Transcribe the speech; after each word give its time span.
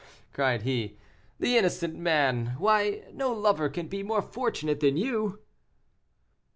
"Oh!" 0.03 0.11
cried 0.33 0.63
he, 0.63 0.97
"the 1.39 1.59
innocent 1.59 1.93
man. 1.95 2.55
Why, 2.57 3.03
no 3.13 3.31
lover 3.31 3.69
can 3.69 3.87
be 3.87 4.01
more 4.01 4.23
fortunate 4.23 4.79
than 4.79 4.97
you." 4.97 5.43